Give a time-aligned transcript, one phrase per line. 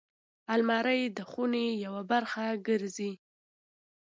[0.53, 3.11] الماري د خونې یوه برخه ګرځي